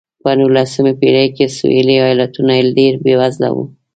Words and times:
په 0.23 0.29
نولسمې 0.39 0.93
پېړۍ 0.99 1.27
کې 1.35 1.45
سوېلي 1.57 1.95
ایالتونه 2.07 2.53
ډېر 2.77 2.93
بېوزله 3.03 3.49
وو. 3.55 3.63